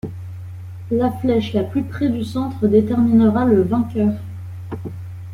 [0.89, 4.11] La flèche la plus près du centre déterminera le vainqueur.